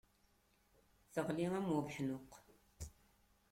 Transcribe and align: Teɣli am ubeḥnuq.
Teɣli 1.13 1.47
am 1.57 1.67
ubeḥnuq. 1.77 2.31